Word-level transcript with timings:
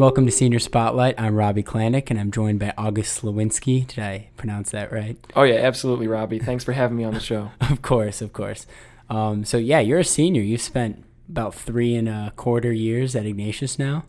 Welcome 0.00 0.24
to 0.24 0.32
Senior 0.32 0.60
Spotlight. 0.60 1.20
I'm 1.20 1.34
Robbie 1.34 1.62
Klanac, 1.62 2.08
and 2.08 2.18
I'm 2.18 2.30
joined 2.30 2.58
by 2.58 2.72
August 2.78 3.20
Slawienski. 3.20 3.86
Did 3.86 3.98
I 3.98 4.30
pronounce 4.38 4.70
that 4.70 4.90
right? 4.90 5.18
Oh 5.36 5.42
yeah, 5.42 5.56
absolutely, 5.56 6.08
Robbie. 6.08 6.38
Thanks 6.38 6.64
for 6.64 6.72
having 6.72 6.96
me 6.96 7.04
on 7.04 7.12
the 7.12 7.20
show. 7.20 7.50
of 7.60 7.82
course, 7.82 8.22
of 8.22 8.32
course. 8.32 8.66
Um, 9.10 9.44
so 9.44 9.58
yeah, 9.58 9.80
you're 9.80 9.98
a 9.98 10.04
senior. 10.04 10.40
You've 10.40 10.62
spent 10.62 11.04
about 11.28 11.54
three 11.54 11.94
and 11.94 12.08
a 12.08 12.32
quarter 12.36 12.72
years 12.72 13.14
at 13.14 13.26
Ignatius 13.26 13.78
now. 13.78 14.06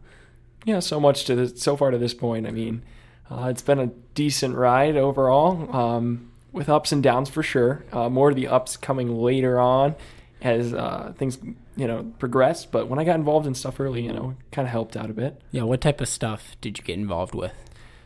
Yeah, 0.64 0.80
so 0.80 0.98
much 0.98 1.26
to 1.26 1.36
this, 1.36 1.62
so 1.62 1.76
far 1.76 1.92
to 1.92 1.98
this 1.98 2.14
point. 2.14 2.48
I 2.48 2.52
mean, 2.52 2.84
uh, 3.30 3.48
it's 3.50 3.62
been 3.62 3.80
a 3.80 3.88
decent 4.16 4.56
ride 4.56 4.96
overall, 4.96 5.76
um, 5.76 6.32
with 6.54 6.70
ups 6.70 6.94
and 6.94 7.04
downs 7.04 7.28
for 7.28 7.44
sure. 7.44 7.84
Uh, 7.92 8.08
more 8.08 8.30
of 8.30 8.38
the 8.38 8.48
ups 8.48 8.78
coming 8.78 9.14
later 9.14 9.60
on 9.60 9.96
as 10.42 10.74
uh, 10.74 11.12
things 11.18 11.38
you 11.76 11.88
know 11.88 12.12
progress. 12.20 12.66
But 12.66 12.88
when 12.88 13.00
I 13.00 13.04
got 13.04 13.16
involved 13.16 13.48
in 13.48 13.56
stuff 13.56 13.80
early, 13.80 14.04
you 14.04 14.14
know, 14.14 14.36
kind 14.52 14.68
of 14.68 14.72
helped 14.72 14.96
out 14.96 15.10
a 15.10 15.14
bit. 15.14 15.42
Yeah, 15.52 15.64
what 15.64 15.82
type 15.82 16.02
of 16.02 16.08
stuff 16.08 16.56
did 16.62 16.78
you 16.78 16.84
get 16.84 16.98
involved 16.98 17.36
with? 17.36 17.54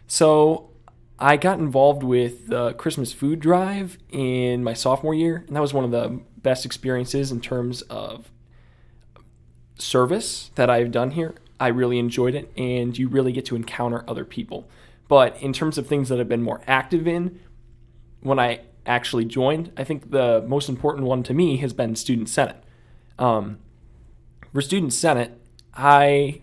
So 0.08 0.70
I 1.18 1.38
got 1.38 1.60
involved 1.60 2.04
with 2.04 2.48
the 2.48 2.74
Christmas 2.74 3.14
food 3.14 3.40
drive 3.40 3.98
in 4.12 4.64
my 4.64 4.74
sophomore 4.74 5.14
year, 5.14 5.44
and 5.48 5.56
that 5.56 5.62
was 5.62 5.74
one 5.74 5.86
of 5.86 5.92
the 5.92 6.22
best 6.38 6.66
experiences 6.66 7.32
in 7.32 7.42
terms 7.42 7.82
of 7.84 8.32
service 9.78 10.52
that 10.56 10.70
I've 10.70 10.92
done 10.92 11.12
here. 11.12 11.36
I 11.60 11.68
really 11.70 12.00
enjoyed 12.00 12.36
it, 12.36 12.52
and 12.58 12.98
you 12.98 13.08
really 13.08 13.32
get 13.32 13.46
to 13.46 13.56
encounter 13.56 14.04
other 14.08 14.26
people. 14.26 14.70
But 15.08 15.42
in 15.42 15.54
terms 15.54 15.78
of 15.78 15.88
things 15.88 16.10
that 16.10 16.20
I've 16.20 16.30
been 16.30 16.44
more 16.44 16.62
active 16.68 17.08
in, 17.08 17.40
when 18.20 18.40
I 18.40 18.62
actually 18.86 19.26
joined, 19.26 19.72
I 19.78 19.84
think 19.84 20.12
the 20.12 20.44
most 20.48 20.68
important 20.68 21.08
one 21.08 21.24
to 21.24 21.34
me 21.34 21.58
has 21.58 21.74
been 21.74 21.96
Student 21.96 22.28
Senate. 22.28 22.58
Um, 23.18 23.60
for 24.54 24.62
Student 24.62 24.94
Senate, 24.94 25.40
I 25.74 26.42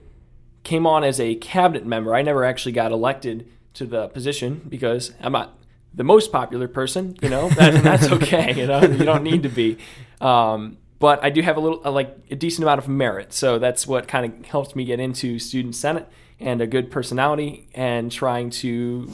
came 0.65 0.87
on 0.87 1.05
as 1.05 1.19
a 1.19 1.35
cabinet 1.37 1.87
member. 1.87 2.15
I 2.15 2.23
never 2.23 2.45
actually 2.45 2.73
got 2.73 2.93
elected 2.93 3.49
to 3.75 3.87
the 3.87 4.09
position 4.09 4.63
because 4.69 5.13
I'm 5.21 5.33
not 5.33 5.59
the 5.95 6.05
most 6.05 6.33
popular 6.33 6.69
person. 6.69 7.17
You 7.23 7.29
know, 7.29 7.49
that, 7.57 7.83
that's 7.83 8.11
okay. 8.11 8.55
You 8.55 8.67
know, 8.67 8.83
you 8.83 9.05
don't 9.05 9.23
need 9.23 9.43
to 9.45 9.49
be. 9.49 9.79
Um, 10.21 10.79
but 10.99 11.23
I 11.25 11.31
do 11.31 11.43
have 11.43 11.57
a 11.57 11.61
little, 11.61 11.81
like 11.91 12.17
a 12.31 12.37
decent 12.37 12.63
amount 12.65 12.79
of 12.79 12.89
merit. 12.89 13.33
So 13.33 13.59
that's 13.59 13.87
what 13.87 14.07
kind 14.07 14.27
of 14.27 14.47
helped 14.47 14.77
me 14.77 14.85
get 14.85 15.01
into 15.01 15.39
Student 15.39 15.75
Senate 15.75 16.09
and 16.39 16.61
a 16.61 16.67
good 16.67 16.91
personality 16.91 17.69
and 17.75 18.11
trying 18.11 18.51
to 18.51 19.11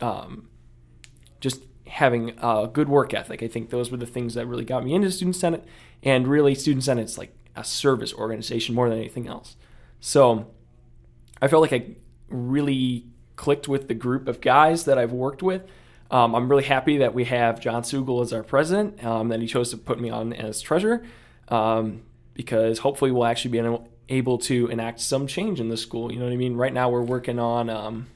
um, 0.00 0.48
just 1.40 1.60
having 1.92 2.32
a 2.38 2.70
good 2.72 2.88
work 2.88 3.12
ethic. 3.12 3.42
I 3.42 3.48
think 3.48 3.68
those 3.68 3.90
were 3.90 3.98
the 3.98 4.06
things 4.06 4.32
that 4.32 4.46
really 4.46 4.64
got 4.64 4.82
me 4.82 4.94
into 4.94 5.10
Student 5.10 5.36
Senate. 5.36 5.64
And 6.02 6.26
really, 6.26 6.54
Student 6.54 6.84
Senate's 6.84 7.18
like 7.18 7.36
a 7.54 7.62
service 7.62 8.14
organization 8.14 8.74
more 8.74 8.88
than 8.88 8.98
anything 8.98 9.28
else. 9.28 9.56
So 10.00 10.46
I 11.42 11.48
felt 11.48 11.60
like 11.60 11.74
I 11.74 11.96
really 12.30 13.04
clicked 13.36 13.68
with 13.68 13.88
the 13.88 13.94
group 13.94 14.26
of 14.26 14.40
guys 14.40 14.86
that 14.86 14.96
I've 14.96 15.12
worked 15.12 15.42
with. 15.42 15.64
Um, 16.10 16.34
I'm 16.34 16.48
really 16.48 16.64
happy 16.64 16.96
that 16.98 17.12
we 17.12 17.24
have 17.24 17.60
John 17.60 17.82
Sugel 17.82 18.22
as 18.22 18.32
our 18.32 18.42
president, 18.42 19.04
um, 19.04 19.28
that 19.28 19.42
he 19.42 19.46
chose 19.46 19.70
to 19.70 19.76
put 19.76 20.00
me 20.00 20.08
on 20.08 20.32
as 20.32 20.62
treasurer, 20.62 21.04
um, 21.48 22.02
because 22.32 22.78
hopefully 22.78 23.10
we'll 23.10 23.26
actually 23.26 23.60
be 23.60 23.78
able 24.08 24.38
to 24.38 24.66
enact 24.68 25.00
some 25.00 25.26
change 25.26 25.60
in 25.60 25.68
the 25.68 25.76
school. 25.76 26.10
You 26.10 26.18
know 26.20 26.24
what 26.24 26.32
I 26.32 26.36
mean? 26.36 26.56
Right 26.56 26.72
now 26.72 26.88
we're 26.88 27.02
working 27.02 27.38
on 27.38 27.68
um, 27.68 28.06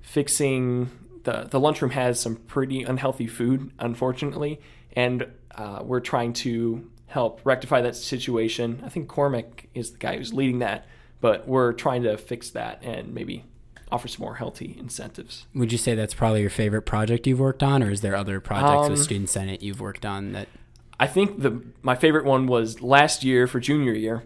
fixing 0.00 0.90
the 1.24 1.46
the 1.50 1.60
lunchroom 1.60 1.90
has 1.90 2.20
some 2.20 2.36
pretty 2.36 2.82
unhealthy 2.82 3.26
food, 3.26 3.72
unfortunately, 3.78 4.60
and 4.94 5.26
uh, 5.54 5.80
we're 5.82 6.00
trying 6.00 6.32
to 6.32 6.90
help 7.06 7.40
rectify 7.44 7.80
that 7.80 7.96
situation. 7.96 8.82
I 8.84 8.88
think 8.88 9.08
Cormac 9.08 9.68
is 9.74 9.92
the 9.92 9.98
guy 9.98 10.16
who's 10.16 10.32
leading 10.32 10.60
that, 10.60 10.86
but 11.20 11.46
we're 11.46 11.72
trying 11.72 12.02
to 12.04 12.16
fix 12.16 12.50
that 12.50 12.82
and 12.82 13.14
maybe 13.14 13.44
offer 13.90 14.08
some 14.08 14.24
more 14.24 14.34
healthy 14.36 14.76
incentives. 14.78 15.46
Would 15.54 15.70
you 15.70 15.78
say 15.78 15.94
that's 15.94 16.14
probably 16.14 16.40
your 16.40 16.50
favorite 16.50 16.82
project 16.82 17.26
you've 17.26 17.40
worked 17.40 17.62
on, 17.62 17.82
or 17.82 17.90
is 17.90 18.00
there 18.00 18.16
other 18.16 18.40
projects 18.40 18.86
um, 18.86 18.90
with 18.92 19.02
Student 19.02 19.30
Senate 19.30 19.62
you've 19.62 19.80
worked 19.80 20.04
on 20.04 20.32
that? 20.32 20.48
I 20.98 21.06
think 21.06 21.42
the 21.42 21.62
my 21.82 21.94
favorite 21.94 22.24
one 22.24 22.46
was 22.46 22.80
last 22.80 23.24
year 23.24 23.46
for 23.46 23.60
junior 23.60 23.92
year 23.92 24.24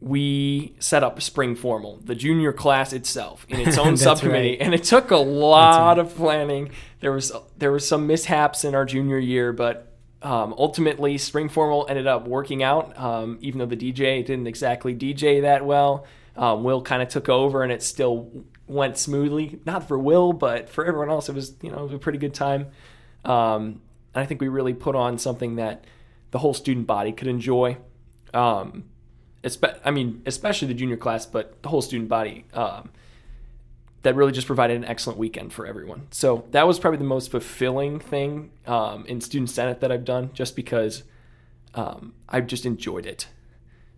we 0.00 0.74
set 0.78 1.02
up 1.02 1.20
spring 1.20 1.56
formal, 1.56 1.98
the 2.04 2.14
junior 2.14 2.52
class 2.52 2.92
itself, 2.92 3.44
in 3.48 3.60
its 3.60 3.76
own 3.78 3.96
subcommittee, 3.96 4.50
right. 4.50 4.60
and 4.60 4.74
it 4.74 4.84
took 4.84 5.10
a 5.10 5.16
lot 5.16 5.96
right. 5.96 5.98
of 5.98 6.14
planning. 6.14 6.70
There 7.00 7.12
was 7.12 7.32
there 7.56 7.72
was 7.72 7.86
some 7.86 8.06
mishaps 8.06 8.64
in 8.64 8.74
our 8.74 8.84
junior 8.84 9.18
year, 9.18 9.52
but 9.52 9.92
um, 10.22 10.54
ultimately 10.56 11.18
spring 11.18 11.48
formal 11.48 11.86
ended 11.88 12.06
up 12.06 12.28
working 12.28 12.62
out. 12.62 12.96
Um, 12.98 13.38
even 13.40 13.58
though 13.58 13.66
the 13.66 13.76
DJ 13.76 14.24
didn't 14.24 14.46
exactly 14.46 14.94
DJ 14.94 15.42
that 15.42 15.66
well, 15.66 16.06
um, 16.36 16.62
Will 16.62 16.82
kind 16.82 17.02
of 17.02 17.08
took 17.08 17.28
over, 17.28 17.62
and 17.64 17.72
it 17.72 17.82
still 17.82 18.30
went 18.68 18.98
smoothly. 18.98 19.58
Not 19.66 19.88
for 19.88 19.98
Will, 19.98 20.32
but 20.32 20.68
for 20.68 20.84
everyone 20.84 21.10
else, 21.10 21.28
it 21.28 21.34
was 21.34 21.54
you 21.60 21.70
know 21.70 21.78
it 21.78 21.84
was 21.84 21.94
a 21.94 21.98
pretty 21.98 22.18
good 22.18 22.34
time. 22.34 22.68
Um, 23.24 23.82
and 24.14 24.22
I 24.22 24.26
think 24.26 24.40
we 24.40 24.48
really 24.48 24.74
put 24.74 24.94
on 24.94 25.18
something 25.18 25.56
that 25.56 25.84
the 26.30 26.38
whole 26.38 26.54
student 26.54 26.86
body 26.86 27.10
could 27.12 27.26
enjoy. 27.26 27.78
Um, 28.32 28.84
I 29.84 29.90
mean, 29.90 30.22
especially 30.26 30.68
the 30.68 30.74
junior 30.74 30.96
class, 30.96 31.26
but 31.26 31.62
the 31.62 31.68
whole 31.68 31.82
student 31.82 32.08
body, 32.08 32.44
um, 32.52 32.90
that 34.02 34.14
really 34.14 34.32
just 34.32 34.46
provided 34.46 34.76
an 34.76 34.84
excellent 34.84 35.18
weekend 35.18 35.52
for 35.52 35.66
everyone. 35.66 36.06
So 36.10 36.44
that 36.52 36.66
was 36.66 36.78
probably 36.78 36.98
the 36.98 37.04
most 37.04 37.30
fulfilling 37.30 37.98
thing 37.98 38.50
um, 38.66 39.04
in 39.06 39.20
Student 39.20 39.50
Senate 39.50 39.80
that 39.80 39.90
I've 39.90 40.04
done, 40.04 40.30
just 40.32 40.54
because 40.54 41.02
um, 41.74 42.14
I've 42.28 42.46
just 42.46 42.64
enjoyed 42.64 43.06
it 43.06 43.26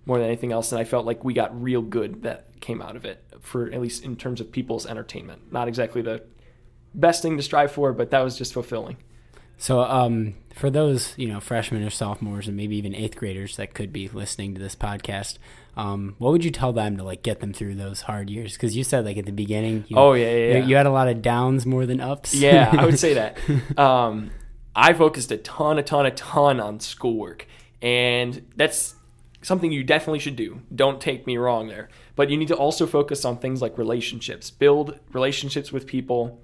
more 0.06 0.18
than 0.18 0.26
anything 0.26 0.52
else, 0.52 0.72
and 0.72 0.80
I 0.80 0.84
felt 0.84 1.04
like 1.04 1.24
we 1.24 1.34
got 1.34 1.62
real 1.62 1.82
good 1.82 2.22
that 2.22 2.60
came 2.60 2.80
out 2.80 2.96
of 2.96 3.04
it, 3.04 3.22
for 3.40 3.70
at 3.70 3.80
least 3.80 4.02
in 4.04 4.16
terms 4.16 4.40
of 4.40 4.50
people's 4.50 4.86
entertainment. 4.86 5.52
Not 5.52 5.68
exactly 5.68 6.02
the 6.02 6.22
best 6.94 7.22
thing 7.22 7.36
to 7.36 7.42
strive 7.42 7.70
for, 7.70 7.92
but 7.92 8.10
that 8.10 8.20
was 8.20 8.36
just 8.36 8.52
fulfilling. 8.52 8.96
So, 9.60 9.82
um, 9.82 10.36
for 10.54 10.70
those 10.70 11.12
you 11.18 11.28
know 11.28 11.38
freshmen 11.38 11.82
or 11.82 11.90
sophomores 11.90 12.48
and 12.48 12.56
maybe 12.56 12.76
even 12.76 12.94
eighth 12.94 13.14
graders 13.14 13.56
that 13.58 13.74
could 13.74 13.92
be 13.92 14.08
listening 14.08 14.54
to 14.54 14.60
this 14.60 14.74
podcast, 14.74 15.36
um, 15.76 16.14
what 16.16 16.32
would 16.32 16.46
you 16.46 16.50
tell 16.50 16.72
them 16.72 16.96
to 16.96 17.04
like 17.04 17.22
get 17.22 17.40
them 17.40 17.52
through 17.52 17.74
those 17.74 18.00
hard 18.00 18.30
years? 18.30 18.54
Because 18.54 18.74
you 18.74 18.82
said 18.82 19.04
like 19.04 19.18
at 19.18 19.26
the 19.26 19.32
beginning, 19.32 19.84
you, 19.88 19.98
oh 19.98 20.14
yeah, 20.14 20.34
yeah, 20.34 20.56
you, 20.56 20.68
you, 20.70 20.76
had 20.76 20.86
a 20.86 20.90
lot 20.90 21.08
of 21.08 21.20
downs 21.20 21.66
more 21.66 21.84
than 21.84 22.00
ups. 22.00 22.34
Yeah, 22.34 22.74
I 22.76 22.86
would 22.86 22.98
say 22.98 23.14
that. 23.14 23.38
Um, 23.78 24.30
I 24.74 24.94
focused 24.94 25.30
a 25.30 25.36
ton, 25.36 25.78
a 25.78 25.82
ton, 25.82 26.06
a 26.06 26.10
ton 26.10 26.58
on 26.58 26.80
schoolwork, 26.80 27.46
and 27.82 28.46
that's 28.56 28.94
something 29.42 29.70
you 29.70 29.84
definitely 29.84 30.20
should 30.20 30.36
do. 30.36 30.62
Don't 30.74 31.00
take 31.02 31.26
me 31.26 31.36
wrong 31.36 31.68
there, 31.68 31.90
but 32.16 32.30
you 32.30 32.38
need 32.38 32.48
to 32.48 32.56
also 32.56 32.86
focus 32.86 33.26
on 33.26 33.38
things 33.38 33.60
like 33.60 33.76
relationships, 33.76 34.50
build 34.50 34.98
relationships 35.12 35.70
with 35.70 35.86
people 35.86 36.40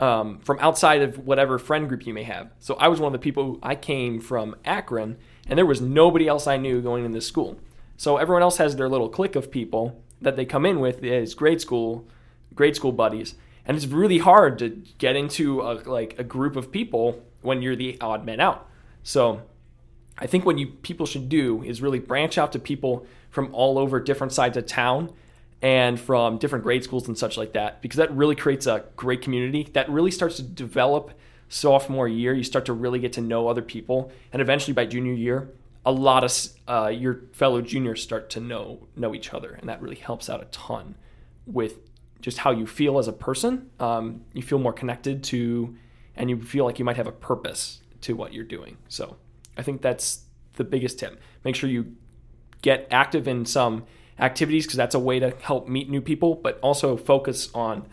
um, 0.00 0.38
from 0.40 0.58
outside 0.60 1.02
of 1.02 1.18
whatever 1.18 1.58
friend 1.58 1.88
group 1.88 2.06
you 2.06 2.14
may 2.14 2.22
have. 2.22 2.50
So 2.58 2.74
I 2.74 2.88
was 2.88 3.00
one 3.00 3.14
of 3.14 3.20
the 3.20 3.24
people, 3.24 3.44
who, 3.44 3.58
I 3.62 3.74
came 3.74 4.20
from 4.20 4.56
Akron, 4.64 5.16
and 5.48 5.58
there 5.58 5.66
was 5.66 5.80
nobody 5.80 6.28
else 6.28 6.46
I 6.46 6.56
knew 6.56 6.80
going 6.80 7.04
in 7.04 7.12
this 7.12 7.26
school. 7.26 7.58
So 7.96 8.16
everyone 8.16 8.42
else 8.42 8.58
has 8.58 8.76
their 8.76 8.88
little 8.88 9.08
clique 9.08 9.34
of 9.34 9.50
people 9.50 10.00
that 10.20 10.36
they 10.36 10.44
come 10.44 10.64
in 10.64 10.80
with 10.80 11.02
as 11.02 11.34
grade 11.34 11.60
school, 11.60 12.06
grade 12.54 12.76
school 12.76 12.92
buddies. 12.92 13.34
And 13.64 13.76
it's 13.76 13.86
really 13.86 14.18
hard 14.18 14.58
to 14.60 14.70
get 14.98 15.16
into 15.16 15.60
a, 15.60 15.82
like 15.84 16.18
a 16.18 16.24
group 16.24 16.56
of 16.56 16.70
people 16.70 17.22
when 17.42 17.60
you're 17.60 17.76
the 17.76 17.98
odd 18.00 18.24
man 18.24 18.40
out. 18.40 18.68
So 19.02 19.42
I 20.16 20.26
think 20.26 20.44
what 20.44 20.58
you 20.58 20.68
people 20.68 21.06
should 21.06 21.28
do 21.28 21.62
is 21.62 21.82
really 21.82 21.98
branch 21.98 22.38
out 22.38 22.52
to 22.52 22.58
people 22.58 23.06
from 23.30 23.54
all 23.54 23.78
over 23.78 24.00
different 24.00 24.32
sides 24.32 24.56
of 24.56 24.66
town 24.66 25.12
and 25.60 25.98
from 25.98 26.38
different 26.38 26.64
grade 26.64 26.84
schools 26.84 27.08
and 27.08 27.18
such 27.18 27.36
like 27.36 27.52
that 27.52 27.82
because 27.82 27.96
that 27.96 28.10
really 28.12 28.36
creates 28.36 28.66
a 28.66 28.84
great 28.96 29.22
community. 29.22 29.68
That 29.72 29.88
really 29.90 30.10
starts 30.10 30.36
to 30.36 30.42
develop 30.42 31.12
sophomore 31.48 32.06
year. 32.06 32.34
You 32.34 32.44
start 32.44 32.66
to 32.66 32.72
really 32.72 32.98
get 32.98 33.12
to 33.14 33.20
know 33.20 33.48
other 33.48 33.62
people. 33.62 34.12
And 34.32 34.40
eventually 34.40 34.74
by 34.74 34.86
junior 34.86 35.14
year 35.14 35.50
a 35.84 35.92
lot 35.92 36.22
of 36.22 36.32
uh, 36.68 36.88
your 36.88 37.22
fellow 37.32 37.62
juniors 37.62 38.02
start 38.02 38.28
to 38.30 38.40
know 38.40 38.86
know 38.94 39.14
each 39.14 39.32
other. 39.32 39.52
And 39.52 39.68
that 39.68 39.80
really 39.80 39.96
helps 39.96 40.28
out 40.28 40.42
a 40.42 40.46
ton 40.46 40.96
with 41.46 41.76
just 42.20 42.38
how 42.38 42.50
you 42.50 42.66
feel 42.66 42.98
as 42.98 43.08
a 43.08 43.12
person. 43.12 43.70
Um, 43.80 44.22
you 44.34 44.42
feel 44.42 44.58
more 44.58 44.72
connected 44.72 45.24
to 45.24 45.76
and 46.14 46.28
you 46.28 46.42
feel 46.42 46.64
like 46.64 46.78
you 46.78 46.84
might 46.84 46.96
have 46.96 47.06
a 47.06 47.12
purpose 47.12 47.80
to 48.02 48.14
what 48.14 48.32
you're 48.32 48.44
doing. 48.44 48.76
So 48.88 49.16
i 49.56 49.62
think 49.62 49.82
that's 49.82 50.24
the 50.54 50.64
biggest 50.64 50.98
tip. 50.98 51.20
Make 51.44 51.56
sure 51.56 51.70
you 51.70 51.96
get 52.60 52.86
active 52.90 53.26
in 53.26 53.46
some 53.46 53.84
activities 54.18 54.66
because 54.66 54.76
that's 54.76 54.94
a 54.94 54.98
way 54.98 55.18
to 55.18 55.30
help 55.40 55.68
meet 55.68 55.88
new 55.88 56.00
people, 56.00 56.34
but 56.34 56.58
also 56.60 56.96
focus 56.96 57.48
on 57.54 57.86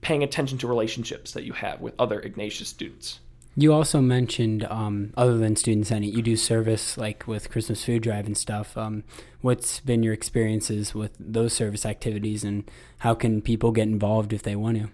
paying 0.00 0.22
attention 0.22 0.58
to 0.58 0.66
relationships 0.66 1.32
that 1.32 1.44
you 1.44 1.52
have 1.52 1.80
with 1.80 1.94
other 1.98 2.20
Ignatius 2.20 2.68
students. 2.68 3.20
You 3.58 3.72
also 3.72 4.02
mentioned, 4.02 4.64
um, 4.64 5.14
other 5.16 5.38
than 5.38 5.56
Student 5.56 5.86
Senate, 5.86 6.12
you 6.12 6.20
do 6.20 6.36
service 6.36 6.98
like 6.98 7.26
with 7.26 7.50
Christmas 7.50 7.82
food 7.82 8.02
drive 8.02 8.26
and 8.26 8.36
stuff. 8.36 8.76
Um, 8.76 9.02
what's 9.40 9.80
been 9.80 10.02
your 10.02 10.12
experiences 10.12 10.94
with 10.94 11.16
those 11.18 11.54
service 11.54 11.86
activities, 11.86 12.44
and 12.44 12.70
how 12.98 13.14
can 13.14 13.40
people 13.40 13.72
get 13.72 13.84
involved 13.84 14.34
if 14.34 14.42
they 14.42 14.56
want 14.56 14.76
to? 14.78 14.90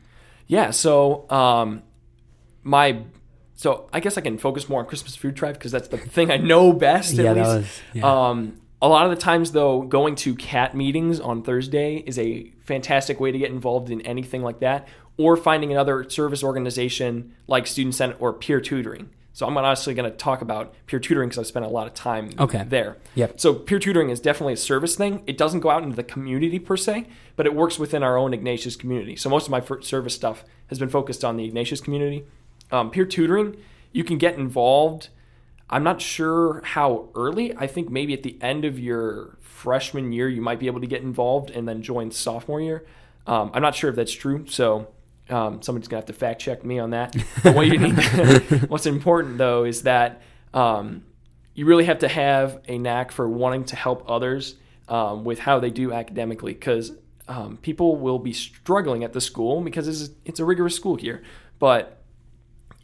Yeah, 0.47 0.71
so 0.71 1.29
um, 1.29 1.83
my 2.63 3.03
so 3.57 3.89
I 3.93 3.99
guess 3.99 4.17
I 4.17 4.21
can 4.21 4.39
focus 4.39 4.69
more 4.69 4.81
on 4.81 4.87
Christmas 4.87 5.17
food 5.17 5.35
drive 5.35 5.55
because 5.55 5.73
that's 5.73 5.89
the 5.89 5.99
thing 5.99 6.31
I 6.31 6.37
know 6.37 6.73
best. 6.73 7.19
At 7.19 7.25
yeah, 7.25 7.33
least. 7.33 7.47
Was, 7.47 7.81
yeah. 7.95 8.31
A 8.83 8.89
lot 8.89 9.05
of 9.05 9.11
the 9.11 9.17
times, 9.17 9.53
though, 9.53 9.83
going 9.83 10.17
to 10.17 10.35
CAT 10.35 10.75
meetings 10.75 11.21
on 11.21 11.43
Thursday 11.45 11.99
is 11.99 12.19
a 12.19 12.51
fantastic 12.65 13.21
way 13.21 13.31
to 13.31 13.39
get 13.39 13.51
involved 13.53 13.91
in 13.91 14.01
anything 14.01 14.43
like 14.43 14.59
that, 14.59 14.89
or 15.17 15.37
finding 15.37 15.71
another 15.71 16.09
service 16.11 16.43
organization 16.43 17.33
like 17.47 17.69
Student 17.69 17.95
Senate 17.95 18.17
or 18.19 18.33
peer 18.33 18.61
tutoring. 18.61 19.09
So 19.35 19.47
I'm 19.47 19.57
honestly 19.57 19.95
going 19.95 20.11
to 20.11 20.17
talk 20.17 20.43
about 20.43 20.75
peer 20.89 20.99
tutoring 20.99 21.29
because 21.29 21.39
I've 21.39 21.47
spent 21.47 21.65
a 21.65 21.69
lot 21.69 21.87
of 21.87 21.95
time 21.95 22.31
Okay. 22.41 22.65
there. 22.69 22.97
Yep. 23.15 23.39
So 23.39 23.55
peer 23.55 23.79
tutoring 23.79 24.11
is 24.11 24.19
definitely 24.19 24.55
a 24.55 24.59
service 24.59 24.97
thing. 24.97 25.23
It 25.29 25.39
doesn't 25.39 25.61
go 25.61 25.71
out 25.71 25.85
into 25.85 25.95
the 25.95 26.03
community 26.03 26.59
per 26.59 26.77
se, 26.77 27.07
but 27.37 27.47
it 27.47 27.55
works 27.55 27.79
within 27.79 28.03
our 28.03 28.19
own 28.19 28.35
Ignatius 28.35 28.75
community. 28.75 29.15
So 29.15 29.31
most 29.31 29.47
of 29.47 29.51
my 29.53 29.63
service 29.81 30.15
stuff 30.15 30.45
has 30.67 30.79
been 30.81 30.89
focused 30.91 31.25
on 31.25 31.37
the 31.37 31.45
Ignatius 31.45 31.81
community. 31.81 32.25
Um, 32.73 32.91
peer 32.91 33.07
tutoring, 33.07 33.57
you 33.93 34.03
can 34.03 34.19
get 34.19 34.37
involved. 34.37 35.09
I'm 35.71 35.83
not 35.83 36.01
sure 36.01 36.61
how 36.65 37.09
early. 37.15 37.57
I 37.57 37.67
think 37.67 37.91
maybe 37.91 38.13
at 38.13 38.23
the 38.23 38.37
end 38.41 38.65
of 38.65 38.79
your 38.79 39.39
freshman 39.41 40.13
year, 40.13 40.29
you 40.29 40.43
might 40.43 40.61
be 40.61 40.67
able 40.67 40.81
to 40.81 40.87
get 40.87 41.03
involved 41.03 41.51
and 41.51 41.67
then 41.67 41.83
join 41.83 42.11
sophomore 42.11 42.61
year. 42.61 42.85
Um, 43.27 43.51
I'm 43.55 43.63
not 43.63 43.75
sure 43.75 43.89
if 43.89 43.97
that's 43.97 44.13
true. 44.13 44.45
So 44.49 44.89
um, 45.31 45.63
somebody's 45.63 45.89
gonna 45.89 46.01
have 46.01 46.07
to 46.07 46.13
fact 46.13 46.41
check 46.41 46.65
me 46.65 46.79
on 46.79 46.91
that. 46.91 47.15
But 47.43 47.55
what 47.55 47.67
you 47.67 47.79
need, 47.79 47.93
what's 48.69 48.87
important 48.87 49.39
though, 49.39 49.65
is 49.65 49.83
that 49.83 50.23
um, 50.53 51.05
you 51.55 51.67
really 51.67 51.85
have 51.85 52.01
to 52.01 52.09
have 52.09 52.61
a 52.69 52.79
knack 52.79 53.13
for 53.13 53.29
wanting 53.29 53.65
to 53.67 53.77
help 53.77 54.05
others 54.09 54.57
um, 54.89 55.25
with 55.25 55.39
how 55.39 55.61
they 55.61 55.71
do 55.71 55.93
academically, 55.93 56.53
because 56.53 56.93
um, 57.29 57.57
people 57.59 57.97
will 57.97 58.19
be 58.19 58.33
struggling 58.33 59.05
at 59.05 59.13
the 59.13 59.21
school 59.21 59.61
because 59.63 59.89
it's, 59.89 60.11
it's 60.25 60.41
a 60.41 60.45
rigorous 60.45 60.75
school 60.75 60.97
here. 60.97 61.23
But 61.59 62.02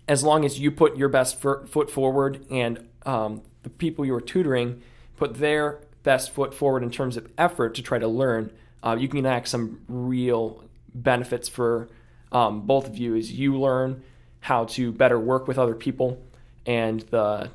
as 0.08 0.24
long 0.24 0.44
as 0.44 0.58
you 0.58 0.70
put 0.70 0.96
your 0.96 1.08
best 1.08 1.40
foot 1.40 1.90
forward 1.90 2.44
and 2.50 2.88
um, 3.04 3.42
the 3.62 3.70
people 3.70 4.04
you 4.04 4.14
are 4.14 4.20
tutoring 4.20 4.82
put 5.16 5.34
their 5.34 5.80
best 6.02 6.30
foot 6.30 6.54
forward 6.54 6.82
in 6.82 6.90
terms 6.90 7.16
of 7.16 7.30
effort 7.36 7.74
to 7.74 7.82
try 7.82 7.98
to 7.98 8.08
learn, 8.08 8.50
uh, 8.82 8.96
you 8.98 9.08
can 9.08 9.18
enact 9.18 9.48
some 9.48 9.80
real 9.88 10.64
benefits 10.94 11.48
for 11.48 11.88
um, 12.32 12.62
both 12.62 12.86
of 12.86 12.96
you 12.96 13.14
as 13.14 13.32
you 13.32 13.58
learn 13.58 14.02
how 14.40 14.64
to 14.64 14.92
better 14.92 15.18
work 15.18 15.46
with 15.46 15.58
other 15.58 15.74
people 15.74 16.22
and 16.64 17.00
the 17.10 17.50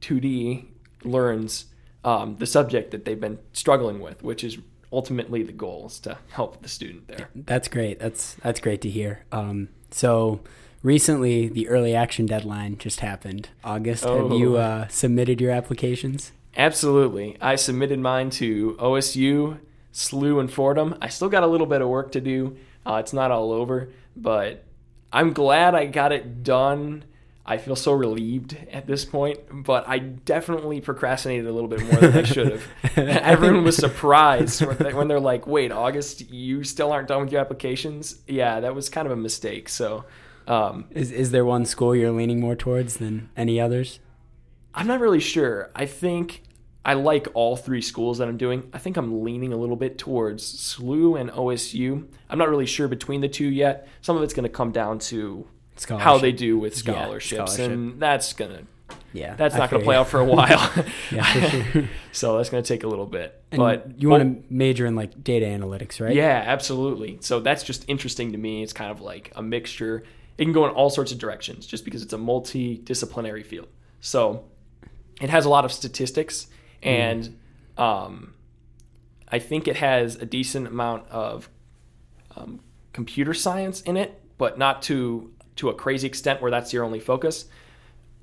tutee 0.00 0.66
learns 1.04 1.66
um, 2.04 2.36
the 2.36 2.46
subject 2.46 2.92
that 2.92 3.04
they've 3.04 3.20
been 3.20 3.38
struggling 3.52 4.00
with, 4.00 4.22
which 4.22 4.44
is 4.44 4.58
ultimately 4.92 5.42
the 5.42 5.52
goal 5.52 5.86
is 5.86 5.98
to 6.00 6.16
help 6.30 6.62
the 6.62 6.68
student 6.68 7.08
there. 7.08 7.28
That's 7.34 7.68
great. 7.68 7.98
That's 7.98 8.34
that's 8.34 8.60
great 8.60 8.80
to 8.82 8.88
hear. 8.88 9.24
Um, 9.32 9.68
so 9.90 10.40
recently, 10.86 11.48
the 11.48 11.68
early 11.68 11.94
action 11.94 12.24
deadline 12.26 12.78
just 12.78 13.00
happened. 13.00 13.48
August. 13.64 14.04
Have 14.04 14.30
you 14.32 14.56
Oh. 14.56 14.60
uh, 14.60 14.88
submitted 14.88 15.40
your 15.40 15.50
applications? 15.50 16.32
Absolutely. 16.56 17.36
I 17.40 17.56
submitted 17.56 17.98
mine 17.98 18.30
to 18.30 18.76
OSU, 18.78 19.58
SLU, 19.92 20.38
and 20.40 20.50
Fordham. 20.50 20.94
I 21.02 21.08
still 21.08 21.28
got 21.28 21.42
a 21.42 21.46
little 21.46 21.66
bit 21.66 21.82
of 21.82 21.88
work 21.88 22.12
to 22.12 22.20
do. 22.20 22.56
Uh, 22.86 22.94
it's 22.94 23.12
not 23.12 23.30
all 23.30 23.52
over, 23.52 23.88
but 24.16 24.64
I'm 25.12 25.32
glad 25.32 25.74
I 25.74 25.86
got 25.86 26.12
it 26.12 26.42
done. 26.42 27.04
I 27.48 27.58
feel 27.58 27.76
so 27.76 27.92
relieved 27.92 28.56
at 28.72 28.86
this 28.88 29.04
point, 29.04 29.38
but 29.52 29.88
I 29.88 29.98
definitely 30.00 30.80
procrastinated 30.80 31.46
a 31.46 31.52
little 31.52 31.68
bit 31.68 31.80
more 31.82 32.00
than 32.00 32.12
I 32.16 32.22
should 32.24 32.50
have. 32.52 32.64
Everyone 32.98 33.62
was 33.64 33.76
surprised 33.76 34.62
when 34.64 35.06
they're 35.06 35.20
like, 35.20 35.46
"Wait, 35.46 35.70
August, 35.70 36.28
you 36.30 36.64
still 36.64 36.90
aren't 36.90 37.06
done 37.08 37.20
with 37.22 37.30
your 37.32 37.40
applications?" 37.40 38.16
Yeah, 38.26 38.58
that 38.60 38.74
was 38.74 38.88
kind 38.88 39.06
of 39.06 39.12
a 39.12 39.16
mistake. 39.16 39.68
So, 39.68 40.04
um, 40.46 40.84
Is 40.90 41.10
is 41.12 41.30
there 41.30 41.44
one 41.44 41.64
school 41.66 41.94
you're 41.94 42.10
leaning 42.10 42.40
more 42.40 42.54
towards 42.56 42.96
than 42.98 43.30
any 43.36 43.60
others? 43.60 44.00
I'm 44.74 44.86
not 44.86 45.00
really 45.00 45.20
sure. 45.20 45.70
I 45.74 45.86
think 45.86 46.42
I 46.84 46.94
like 46.94 47.26
all 47.34 47.56
three 47.56 47.82
schools 47.82 48.18
that 48.18 48.28
I'm 48.28 48.36
doing. 48.36 48.68
I 48.72 48.78
think 48.78 48.96
I'm 48.96 49.24
leaning 49.24 49.52
a 49.52 49.56
little 49.56 49.74
bit 49.76 49.98
towards 49.98 50.44
SLU 50.44 51.18
and 51.20 51.30
OSU. 51.30 52.06
I'm 52.30 52.38
not 52.38 52.48
really 52.48 52.66
sure 52.66 52.86
between 52.86 53.20
the 53.22 53.28
two 53.28 53.48
yet. 53.48 53.88
Some 54.02 54.16
of 54.16 54.22
it's 54.22 54.34
going 54.34 54.44
to 54.44 54.48
come 54.50 54.70
down 54.70 54.98
to 55.00 55.46
how 55.88 56.18
they 56.18 56.30
do 56.32 56.58
with 56.58 56.74
Yeah, 56.76 57.02
scholarships, 57.02 57.52
scholarship. 57.54 57.72
and 57.72 58.00
that's 58.00 58.32
gonna 58.34 58.62
Yeah, 59.12 59.34
that's 59.34 59.54
I 59.54 59.58
not 59.58 59.70
going 59.70 59.80
to 59.80 59.84
play 59.84 59.96
out 59.96 60.08
for 60.08 60.20
a 60.20 60.24
while. 60.24 60.70
Yeah, 61.10 61.22
sure. 61.24 61.84
so 62.12 62.36
that's 62.36 62.50
going 62.50 62.62
to 62.62 62.68
take 62.68 62.84
a 62.84 62.88
little 62.88 63.06
bit. 63.06 63.42
And 63.50 63.58
but 63.58 64.00
you 64.00 64.08
want 64.08 64.22
to 64.22 64.54
major 64.54 64.86
in 64.86 64.94
like 64.94 65.24
data 65.24 65.46
analytics, 65.46 66.00
right? 66.00 66.14
yeah, 66.14 66.44
absolutely. 66.46 67.18
So 67.20 67.40
that's 67.40 67.62
just 67.62 67.84
interesting 67.88 68.32
to 68.32 68.38
me. 68.38 68.62
It's 68.62 68.72
kind 68.72 68.90
of 68.90 69.00
like 69.00 69.32
a 69.34 69.42
mixture. 69.42 70.04
It 70.38 70.44
can 70.44 70.52
go 70.52 70.66
in 70.66 70.72
all 70.72 70.90
sorts 70.90 71.12
of 71.12 71.18
directions 71.18 71.66
just 71.66 71.84
because 71.84 72.02
it's 72.02 72.12
a 72.12 72.18
multidisciplinary 72.18 73.44
field. 73.44 73.68
So 74.00 74.44
it 75.20 75.30
has 75.30 75.44
a 75.44 75.48
lot 75.48 75.64
of 75.64 75.72
statistics 75.72 76.48
and 76.82 77.38
um, 77.78 78.34
I 79.28 79.38
think 79.38 79.66
it 79.66 79.76
has 79.76 80.16
a 80.16 80.26
decent 80.26 80.66
amount 80.66 81.08
of 81.08 81.48
um, 82.36 82.60
computer 82.92 83.34
science 83.34 83.80
in 83.82 83.96
it, 83.96 84.20
but 84.38 84.58
not 84.58 84.82
to 84.82 85.32
to 85.56 85.70
a 85.70 85.74
crazy 85.74 86.06
extent 86.06 86.42
where 86.42 86.50
that's 86.50 86.72
your 86.72 86.84
only 86.84 87.00
focus. 87.00 87.46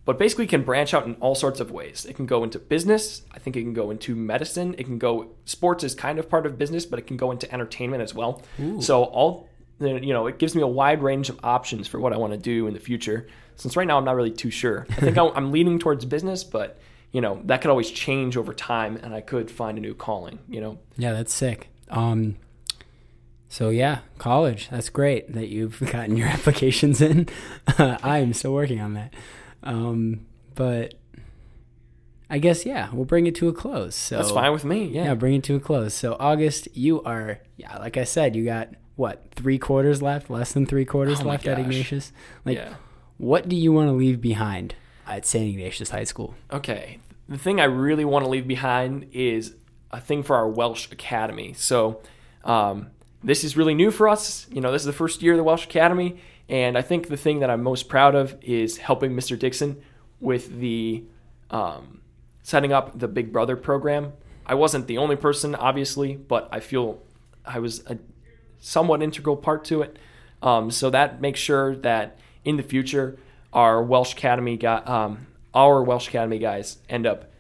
But 0.06 0.20
basically, 0.20 0.48
can 0.48 0.64
branch 0.64 0.94
out 0.94 1.06
in 1.06 1.16
all 1.16 1.34
sorts 1.34 1.60
of 1.60 1.72
ways. 1.72 2.06
It 2.06 2.16
can 2.16 2.26
go 2.26 2.44
into 2.44 2.60
business. 2.60 3.24
I 3.32 3.40
think 3.40 3.56
it 3.56 3.62
can 3.62 3.74
go 3.74 3.90
into 3.90 4.16
medicine. 4.16 4.76
It 4.78 4.84
can 4.84 4.98
go. 4.98 5.32
Sports 5.46 5.84
is 5.84 5.96
kind 5.96 6.20
of 6.20 6.30
part 6.30 6.46
of 6.46 6.58
business, 6.58 6.86
but 6.86 7.00
it 7.00 7.08
can 7.08 7.18
go 7.18 7.32
into 7.32 7.52
entertainment 7.54 8.04
as 8.04 8.14
well. 8.14 8.42
So 8.82 9.04
all 9.04 9.50
you 9.80 10.14
know, 10.14 10.28
it 10.28 10.40
gives 10.40 10.56
me 10.56 10.62
a 10.62 10.68
wide 10.68 11.02
range 11.02 11.30
of 11.30 11.40
options 11.44 11.88
for 11.88 12.00
what 12.00 12.14
I 12.14 12.18
want 12.18 12.34
to 12.34 12.40
do 12.40 12.68
in 12.68 12.74
the 12.74 12.80
future. 12.80 13.28
Since 13.56 13.76
right 13.78 13.88
now 13.88 13.98
I'm 13.98 14.06
not 14.06 14.16
really 14.16 14.32
too 14.32 14.50
sure. 14.50 14.86
I 14.92 14.96
think 14.96 15.18
I'm 15.18 15.52
leaning 15.52 15.80
towards 15.80 16.06
business, 16.06 16.44
but 16.44 16.80
you 17.12 17.22
know 17.22 17.40
that 17.46 17.62
could 17.62 17.70
always 17.70 17.92
change 17.92 18.38
over 18.38 18.54
time, 18.54 18.98
and 18.98 19.14
I 19.14 19.22
could 19.22 19.52
find 19.52 19.78
a 19.78 19.82
new 19.82 19.94
calling. 19.94 20.40
You 20.50 20.62
know, 20.62 20.80
Yeah, 20.98 21.14
that's 21.14 21.34
sick. 21.34 21.70
Um, 21.90 22.38
so 23.50 23.70
yeah, 23.70 24.00
college. 24.18 24.70
That's 24.70 24.90
great 24.90 25.32
that 25.34 25.50
you've 25.50 25.80
gotten 25.92 26.18
your 26.18 26.28
applications 26.38 27.02
in. 27.02 27.28
I 27.78 28.20
am 28.20 28.34
still 28.34 28.54
working 28.54 28.82
on 28.82 28.94
that. 28.96 29.14
Um, 29.62 30.26
but 30.56 30.96
I 32.30 32.40
guess 32.40 32.66
yeah, 32.66 32.90
we'll 32.92 33.06
bring 33.06 33.28
it 33.28 33.36
to 33.36 33.48
a 33.48 33.54
close. 33.54 33.96
So 33.96 34.18
that's 34.18 34.32
fine 34.32 34.52
with 34.52 34.66
me. 34.66 34.86
Yeah. 34.86 35.04
Yeah. 35.06 35.14
bring 35.16 35.36
it 35.36 35.44
to 35.44 35.56
a 35.56 35.60
close. 35.60 35.94
So 35.94 36.18
August, 36.20 36.68
you 36.76 37.04
are 37.04 37.40
yeah, 37.58 37.78
like 37.78 37.98
I 37.98 38.06
said, 38.06 38.36
you 38.36 38.44
got 38.46 38.70
what 38.96 39.26
three 39.32 39.58
quarters 39.58 40.02
left, 40.02 40.30
less 40.30 40.52
than 40.52 40.66
three 40.66 40.86
quarters 40.86 41.22
Oh 41.22 41.26
left 41.26 41.48
at. 41.48 41.60
Ignatius. 41.60 42.12
Like, 42.46 42.58
yeah. 42.58 42.76
what 43.18 43.50
do 43.50 43.56
you 43.56 43.72
want 43.72 43.88
to 43.88 43.94
leave 43.94 44.22
behind 44.22 44.76
at 45.08 45.26
St. 45.26 45.50
Ignatius 45.50 45.90
High 45.90 46.04
School? 46.04 46.36
Okay. 46.52 47.00
The 47.28 47.38
thing 47.38 47.60
I 47.60 47.66
really 47.66 48.06
want 48.06 48.26
to 48.26 48.30
leave 48.30 48.48
behind 48.48 49.08
is 49.12 49.56
a 49.92 50.00
thing 50.00 50.24
for 50.24 50.36
our 50.36 50.48
Welsh 50.48 50.92
Academy. 50.92 51.54
So, 51.54 52.02
um, 52.44 52.92
this 53.24 53.44
is 53.44 53.56
really 53.56 53.74
new 53.74 53.90
for 53.90 54.10
us. 54.10 54.48
You 54.52 54.60
know, 54.62 54.72
this 54.72 54.82
is 54.82 54.86
the 54.86 54.94
first 54.94 55.22
year 55.22 55.34
of 55.34 55.38
the 55.38 55.44
Welsh 55.44 55.66
Academy. 55.66 56.18
And 56.50 56.78
I 56.78 56.82
think 56.82 57.08
the 57.08 57.18
thing 57.18 57.40
that 57.40 57.50
I'm 57.50 57.64
most 57.64 57.88
proud 57.88 58.16
of 58.16 58.38
is 58.42 58.78
helping 58.78 59.14
Mr. 59.14 59.40
Dixon 59.40 59.82
with 60.20 60.60
the 60.60 61.04
um, 61.50 62.02
setting 62.44 62.74
up 62.74 63.00
the 63.00 63.08
Big 63.08 63.32
Brother 63.32 63.56
program. 63.56 64.14
I 64.46 64.56
wasn't 64.56 64.88
the 64.88 64.98
only 64.98 65.16
person, 65.16 65.56
obviously, 65.56 66.16
but 66.16 66.50
I 66.52 66.60
feel 66.60 67.02
I 67.46 67.60
was 67.60 67.84
a 67.88 67.98
somewhat 68.64 69.04
integral 69.04 69.36
part 69.36 69.66
to 69.66 69.82
it. 69.82 69.98
Um, 70.42 70.72
so 70.72 70.90
that 70.90 71.22
makes 71.22 71.40
sure 71.40 71.76
that 71.78 72.18
in 72.44 72.58
the 72.58 72.64
future, 72.64 73.18
our 73.52 73.84
Welsh 73.84 74.14
Academy 74.14 74.64
um, 74.66 75.28
our 75.54 75.84
Welsh 75.84 76.08
Academy 76.08 76.40
guys 76.40 76.78
end 76.90 77.06
up 77.06 77.32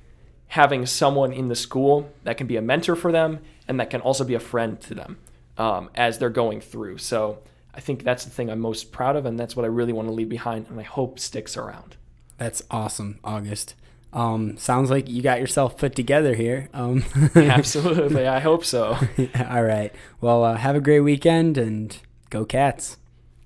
having 0.48 0.86
someone 0.86 1.34
in 1.34 1.48
the 1.48 1.56
school 1.56 2.12
that 2.24 2.38
can 2.38 2.46
be 2.46 2.58
a 2.58 2.62
mentor 2.62 2.96
for 2.96 3.12
them 3.12 3.40
and 3.68 3.80
that 3.80 3.90
can 3.90 4.02
also 4.02 4.24
be 4.24 4.36
a 4.36 4.40
friend 4.40 4.80
to 4.82 4.94
them 4.94 5.18
um, 5.58 5.90
as 5.96 6.20
they're 6.20 6.30
going 6.30 6.62
through. 6.62 7.00
So 7.00 7.40
I 7.74 7.80
think 7.80 8.04
that's 8.04 8.24
the 8.24 8.30
thing 8.30 8.50
I'm 8.50 8.60
most 8.60 8.92
proud 8.92 9.16
of, 9.16 9.26
and 9.26 9.40
that's 9.40 9.56
what 9.56 9.64
I 9.64 9.70
really 9.70 9.94
want 9.94 10.08
to 10.08 10.14
leave 10.14 10.30
behind, 10.30 10.68
and 10.70 10.80
I 10.80 10.84
hope 10.84 11.18
sticks 11.18 11.58
around. 11.58 11.96
That's 12.38 12.62
awesome, 12.70 13.20
August. 13.24 13.74
Um, 14.14 14.58
sounds 14.58 14.92
like 14.92 15.10
you 15.10 15.22
got 15.22 15.40
yourself 15.40 15.78
put 15.78 15.96
together 15.96 16.36
here. 16.36 16.70
Um, 16.74 17.04
Absolutely, 17.36 18.28
I 18.28 18.40
hope 18.40 18.64
so. 18.64 18.98
all 19.50 19.64
right. 19.64 19.94
Well, 20.22 20.44
uh, 20.44 20.56
have 20.56 20.76
a 20.76 20.82
great 20.82 21.02
weekend 21.02 21.58
and 21.58 21.98
go 22.30 22.46
cats. 22.46 22.98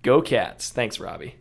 Go 0.04 0.22
Cats! 0.22 0.70
Thanks, 0.70 1.00
Robbie. 1.00 1.36